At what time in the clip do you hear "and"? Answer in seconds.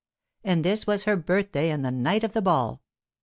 0.43-0.65, 1.69-1.85